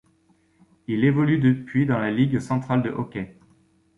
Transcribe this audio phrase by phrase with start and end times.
[0.87, 3.37] Il évolue depuis dans la Ligue centrale de hockey.